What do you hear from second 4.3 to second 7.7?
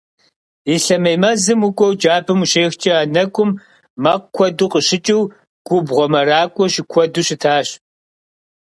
куэду къыщыкӏыу, губгъуэ мэракӏуэ щыкуэду щытащ.